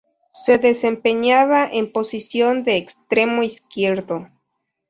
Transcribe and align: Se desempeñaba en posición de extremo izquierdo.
Se 0.33 0.57
desempeñaba 0.57 1.63
en 1.71 1.91
posición 1.91 2.63
de 2.63 2.77
extremo 2.77 3.43
izquierdo. 3.43 4.29